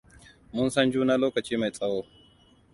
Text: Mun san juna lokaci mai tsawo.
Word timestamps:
Mun 0.53 0.69
san 0.71 0.87
juna 0.93 1.13
lokaci 1.21 1.55
mai 1.57 1.71
tsawo. 1.71 2.01